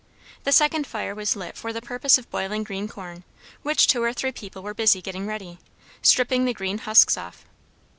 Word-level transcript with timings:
The 0.45 0.51
second 0.51 0.87
fire 0.87 1.13
was 1.13 1.35
lit 1.35 1.55
for 1.55 1.71
the 1.71 1.79
purpose 1.79 2.17
of 2.17 2.27
boiling 2.31 2.63
green 2.63 2.87
corn, 2.87 3.23
which 3.61 3.87
two 3.87 4.01
or 4.01 4.13
three 4.13 4.31
people 4.31 4.63
were 4.63 4.73
busy 4.73 4.99
getting 4.99 5.27
ready, 5.27 5.59
stripping 6.01 6.45
the 6.45 6.55
green 6.55 6.79
husks 6.79 7.17
off. 7.17 7.45